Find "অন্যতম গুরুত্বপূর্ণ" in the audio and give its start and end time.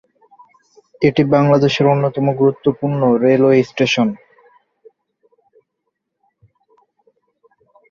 1.87-3.01